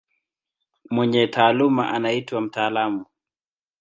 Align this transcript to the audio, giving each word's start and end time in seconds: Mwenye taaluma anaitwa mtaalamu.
Mwenye 0.89 1.27
taaluma 1.27 1.89
anaitwa 1.89 2.41
mtaalamu. 2.41 3.05